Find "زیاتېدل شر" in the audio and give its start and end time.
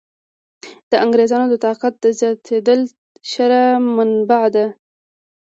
2.19-3.51